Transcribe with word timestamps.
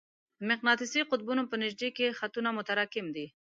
د 0.39 0.41
مقناطیسي 0.51 1.01
قطبونو 1.11 1.43
په 1.51 1.55
نژدې 1.63 1.89
کې 1.97 2.15
خطونه 2.19 2.49
متراکم 2.57 3.07
دي. 3.15 3.25